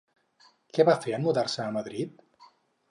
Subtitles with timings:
[0.77, 2.27] Què va fer en mudar-se a Madrid?